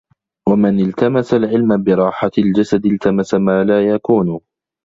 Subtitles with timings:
[0.49, 4.39] وَمَنْ الْتَمَسَ الْعِلْمَ بِرَاحَةِ الْجَسَدِ الْتَمَسَ مَا لَا يَكُونُ